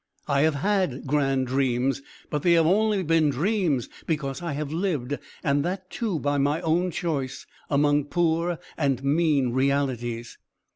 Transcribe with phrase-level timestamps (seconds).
[0.27, 2.01] I have had grand dreams,
[2.31, 6.59] but they have been only dreams, because I have lived and that, too, by my
[6.61, 10.39] own choice among poor and mean realities.